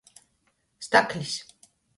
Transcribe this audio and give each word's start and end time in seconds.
Staklis. 0.79 1.33